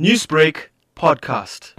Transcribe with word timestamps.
Newsbreak 0.00 0.70
podcast. 0.96 1.76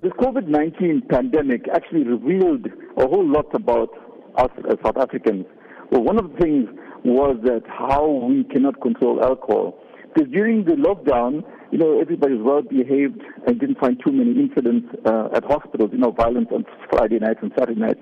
The 0.00 0.08
COVID 0.08 0.46
19 0.46 1.02
pandemic 1.10 1.68
actually 1.68 2.04
revealed 2.04 2.64
a 2.96 3.06
whole 3.06 3.28
lot 3.28 3.54
about 3.54 3.90
us 4.38 4.48
as 4.70 4.76
South 4.82 4.96
Africans. 4.96 5.44
Well, 5.90 6.02
one 6.02 6.18
of 6.18 6.32
the 6.32 6.38
things 6.38 6.66
was 7.04 7.36
that 7.44 7.60
how 7.68 8.08
we 8.08 8.44
cannot 8.44 8.80
control 8.80 9.22
alcohol. 9.22 9.78
Because 10.14 10.32
during 10.32 10.64
the 10.64 10.76
lockdown, 10.80 11.44
you 11.72 11.76
know, 11.76 12.00
everybody 12.00 12.36
was 12.36 12.42
well 12.42 12.62
behaved 12.62 13.20
and 13.46 13.60
didn't 13.60 13.78
find 13.80 14.00
too 14.02 14.12
many 14.12 14.30
incidents 14.30 14.88
uh, 15.04 15.28
at 15.34 15.44
hospitals, 15.44 15.90
you 15.92 15.98
know, 15.98 16.12
violence 16.12 16.48
on 16.50 16.64
Friday 16.88 17.18
nights 17.18 17.40
and 17.42 17.52
Saturday 17.58 17.78
nights. 17.78 18.00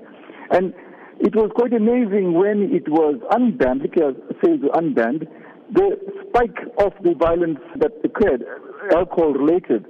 And 0.52 0.72
it 1.18 1.34
was 1.34 1.50
quite 1.56 1.72
amazing 1.72 2.34
when 2.34 2.70
it 2.72 2.88
was 2.88 3.16
unbanned, 3.32 3.82
liquor 3.82 4.12
sales 4.44 4.60
were 4.62 4.80
unbanned, 4.80 5.26
the 5.72 5.96
spike 6.28 6.58
of 6.78 6.92
the 7.02 7.14
violence 7.14 7.60
that 7.76 7.92
occurred, 8.04 8.44
alcohol 8.92 9.32
related. 9.32 9.86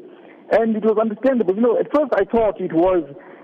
And 0.50 0.76
it 0.76 0.84
was 0.84 0.98
understandable. 1.00 1.54
You 1.54 1.62
know, 1.62 1.78
at 1.78 1.86
first 1.94 2.12
I 2.14 2.24
thought 2.24 2.60
it 2.60 2.72
was 2.72 3.02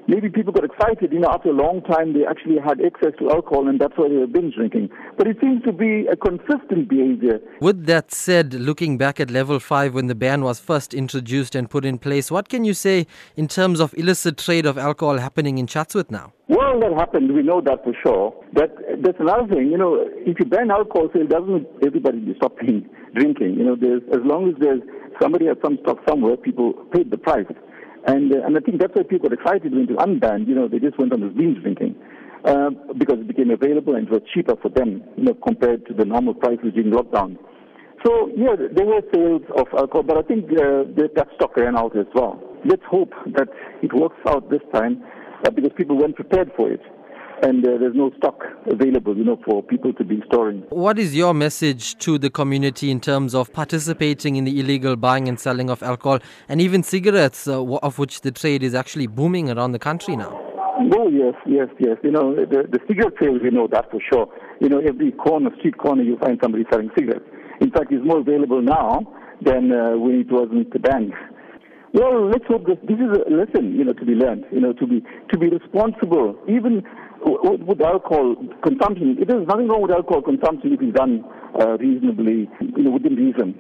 maybe 0.09 0.29
people 0.29 0.53
got 0.53 0.65
excited, 0.65 1.13
you 1.13 1.21
know, 1.21 1.31
after 1.31 1.51
a 1.51 1.53
long 1.53 1.83
time 1.83 2.13
they 2.13 2.27
actually 2.27 2.59
had 2.59 2.81
access 2.81 3.13
to 3.19 3.31
alcohol 3.31 3.69
and 3.69 3.81
that's 3.81 3.95
why 3.97 4.09
they 4.09 4.17
were 4.17 4.27
binge 4.27 4.55
drinking. 4.55 4.91
But 5.17 5.27
it 5.27 5.37
seems 5.41 5.63
to 5.65 5.73
be 5.73 6.07
a 6.07 6.17
consistent 6.17 6.89
behavior. 6.89 7.41
With 7.61 7.87
that 7.87 8.13
said, 8.13 8.55
looking 8.55 8.99
back 8.99 9.21
at 9.21 9.31
level 9.31 9.61
5 9.61 9.95
when 9.95 10.07
the 10.07 10.15
ban 10.15 10.43
was 10.43 10.61
first 10.61 10.95
introduced 10.95 11.55
and 11.55 11.69
put 11.69 11.85
in 11.85 11.99
place, 11.99 12.31
what 12.31 12.49
can 12.49 12.65
you 12.65 12.75
say 12.75 13.07
in 13.37 13.49
terms 13.49 13.81
of 13.81 13.95
illicit 13.95 14.39
trade 14.39 14.67
of 14.67 14.79
alcohol 14.79 15.19
happening 15.19 15.59
in 15.59 15.67
Chatsworth 15.67 16.11
now? 16.11 16.33
Well, 16.49 16.80
that 16.80 16.93
happened. 16.99 17.33
We 17.33 17.43
know 17.43 17.61
that 17.61 17.85
for 17.85 17.95
sure. 18.03 18.35
But 18.53 18.77
that's 19.03 19.21
another 19.21 19.47
thing. 19.55 19.71
You 19.71 19.79
know, 19.79 20.05
if 20.27 20.39
you 20.39 20.47
ban 20.47 20.71
alcohol 20.71 21.09
sale, 21.13 21.27
doesn't 21.27 21.67
everybody 21.87 22.19
be 22.19 22.35
stopping 22.37 22.89
drinking? 23.15 23.55
You 23.55 23.65
know, 23.65 23.77
there's, 23.77 24.03
as 24.13 24.21
long 24.25 24.49
as 24.49 24.55
there's 24.59 24.80
somebody 25.23 25.47
has 25.47 25.57
some 25.63 25.79
stock 25.83 25.99
somewhere, 26.09 26.37
people 26.37 26.73
paid 26.93 27.11
the 27.11 27.19
price. 27.19 27.47
And, 28.07 28.33
uh, 28.33 28.47
and 28.47 28.57
I 28.57 28.61
think 28.61 28.81
that's 28.81 28.95
why 28.95 29.03
people 29.03 29.29
got 29.29 29.39
excited 29.39 29.73
when 29.73 29.83
it 29.83 29.91
was 29.91 29.99
unbanned. 29.99 30.49
You 30.49 30.55
know, 30.55 30.69
they 30.69 30.79
just 30.79 30.99
went 30.99 31.13
on 31.13 31.21
this 31.21 31.33
binge 31.33 31.61
drinking 31.63 31.97
uh, 32.45 32.71
because 32.97 33.19
it 33.21 33.29
became 33.29 33.51
available 33.51 33.95
and 33.95 34.09
it 34.09 34.11
was 34.11 34.23
cheaper 34.33 34.57
for 34.57 34.71
them, 34.71 35.02
you 35.16 35.24
know, 35.24 35.35
compared 35.35 35.87
to 35.87 35.95
the 35.95 36.05
normal 36.05 36.35
prices 36.35 36.73
during 36.74 36.91
lockdown. 36.91 37.37
So, 38.05 38.30
yeah, 38.35 38.57
there 38.57 38.87
were 38.87 39.02
sales 39.13 39.43
of 39.57 39.66
alcohol, 39.77 40.02
but 40.02 40.16
I 40.16 40.23
think 40.23 40.47
uh, 40.52 40.89
that 40.97 41.29
stock 41.37 41.55
ran 41.57 41.77
out 41.77 41.97
as 41.99 42.07
well. 42.15 42.41
Let's 42.65 42.83
hope 42.89 43.13
that 43.37 43.49
it 43.83 43.93
works 43.93 44.17
out 44.27 44.51
this 44.51 44.63
time 44.73 45.02
uh, 45.45 45.51
because 45.51 45.73
people 45.77 45.99
weren't 45.99 46.17
prepared 46.17 46.51
for 46.57 46.73
it 46.73 46.80
and 47.43 47.66
uh, 47.66 47.79
there's 47.79 47.95
no 47.95 48.10
stock 48.19 48.43
available, 48.71 49.16
you 49.16 49.24
know, 49.24 49.38
for 49.45 49.63
people 49.63 49.93
to 49.95 50.05
be 50.05 50.23
storing. 50.27 50.60
What 50.71 50.99
is 50.99 51.15
your 51.15 51.35
message 51.35 51.96
to 51.99 52.19
the 52.19 52.30
community 52.30 52.91
in 52.91 53.01
terms 53.01 53.35
of 53.35 53.52
participating 53.52 54.37
in 54.37 54.45
the 54.45 54.60
illegal 54.60 54.96
buying 54.96 55.29
and 55.29 55.38
selling 55.38 55.71
of 55.71 55.83
alcohol 55.83 56.18
and 56.49 56.61
even 56.61 56.83
cigarettes, 56.83 57.49
uh, 57.49 57.63
of 57.63 57.99
which 57.99 58.21
the 58.23 58.30
trade 58.30 58.63
is 58.63 58.74
actually 58.74 59.07
booming 59.07 59.51
around 59.51 59.73
the 59.73 59.79
country 59.79 60.16
now? 60.16 60.38
Oh 60.93 61.09
yes, 61.09 61.35
yes, 61.46 61.68
yes. 61.79 61.99
You 62.02 62.11
know, 62.11 62.35
the, 62.35 62.65
the 62.71 62.79
cigarette 62.88 63.13
sales, 63.21 63.41
we 63.43 63.51
know 63.51 63.68
that 63.71 63.91
for 63.91 64.00
sure. 64.00 64.27
You 64.61 64.69
know, 64.69 64.81
every 64.81 65.12
corner, 65.12 65.50
street 65.59 65.77
corner, 65.77 66.03
you 66.03 66.16
find 66.19 66.38
somebody 66.43 66.65
selling 66.71 66.91
cigarettes. 66.99 67.25
In 67.61 67.71
fact, 67.71 67.93
it's 67.93 68.05
more 68.05 68.21
available 68.21 68.62
now 68.62 69.00
than 69.43 69.72
uh, 69.72 69.97
when 69.99 70.21
it 70.21 70.31
wasn't 70.31 70.71
banned. 70.83 71.12
Well, 71.93 72.31
let's 72.31 72.47
hope 72.47 72.66
that 72.66 72.87
this 72.87 72.97
is 72.97 73.11
a 73.11 73.34
lesson, 73.34 73.75
you 73.75 73.84
know, 73.84 73.93
to 73.93 74.05
be 74.05 74.12
learned. 74.12 74.44
You 74.53 74.61
know, 74.61 74.72
to 74.72 74.87
be 74.87 75.03
to 75.31 75.38
be 75.38 75.49
responsible, 75.49 76.38
even 76.49 76.83
with 77.43 77.81
alcohol 77.81 78.37
consumption, 78.62 79.17
it 79.21 79.31
is 79.31 79.47
nothing 79.47 79.69
wrong 79.69 79.83
with 79.83 79.91
alcohol 79.91 80.23
consumption 80.23 80.73
if 80.73 80.81
it's 80.81 80.97
done 80.97 81.25
uh, 81.61 81.77
reasonably, 81.78 82.49
you 82.61 82.83
know, 82.83 82.91
within 82.91 83.17
reason 83.17 83.55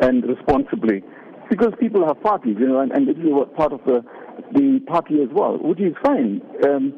and 0.00 0.24
responsibly. 0.24 1.02
Because 1.50 1.72
people 1.78 2.06
have 2.06 2.20
parties, 2.22 2.56
you 2.58 2.66
know, 2.66 2.80
and, 2.80 2.92
and 2.92 3.06
this 3.06 3.16
is 3.16 3.30
part 3.56 3.72
of 3.72 3.80
the, 3.84 4.02
the 4.52 4.80
party 4.86 5.22
as 5.22 5.28
well, 5.32 5.58
which 5.60 5.80
is 5.80 5.94
fine. 6.02 6.40
Um, 6.66 6.92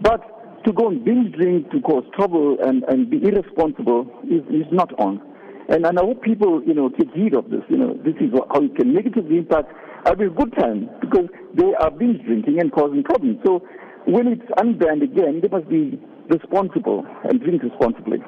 but 0.00 0.64
to 0.64 0.72
go 0.72 0.88
and 0.88 1.04
binge 1.04 1.34
drink 1.36 1.70
to 1.70 1.80
cause 1.80 2.04
trouble 2.14 2.56
and, 2.62 2.82
and 2.84 3.10
be 3.10 3.18
irresponsible 3.22 4.08
is, 4.24 4.42
is 4.48 4.66
not 4.72 4.92
on. 4.98 5.20
And, 5.68 5.86
and 5.86 5.98
I 5.98 6.02
hope 6.02 6.22
people, 6.22 6.62
you 6.64 6.74
know, 6.74 6.88
take 6.88 7.12
heed 7.14 7.34
of 7.34 7.50
this. 7.50 7.62
You 7.68 7.76
know, 7.76 7.94
this 8.04 8.14
is 8.20 8.32
how 8.52 8.62
it 8.62 8.74
can 8.74 8.92
negatively 8.92 9.38
impact 9.38 9.72
a 10.06 10.16
good 10.16 10.52
time 10.58 10.88
because 11.00 11.28
they 11.54 11.74
are 11.78 11.90
binge 11.90 12.24
drinking 12.24 12.58
and 12.60 12.72
causing 12.72 13.02
problems. 13.02 13.38
So 13.44 13.62
when 14.10 14.26
it's 14.26 14.42
unbanned 14.58 15.02
again, 15.02 15.40
they 15.40 15.48
must 15.48 15.68
be 15.68 16.00
responsible 16.28 17.06
and 17.24 17.40
drink 17.40 17.62
responsibly. 17.62 18.18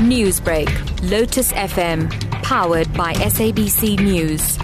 Newsbreak, 0.00 0.68
Lotus 1.10 1.52
FM, 1.52 2.10
powered 2.42 2.92
by 2.94 3.14
SABC 3.14 3.98
News. 4.00 4.58